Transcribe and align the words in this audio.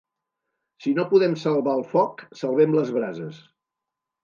Si 0.85 0.93
no 0.99 1.05
podem 1.11 1.35
salvar 1.43 1.77
el 1.81 1.85
foc, 1.93 2.25
salvem 2.41 2.75
les 2.81 2.93
brases. 2.99 3.41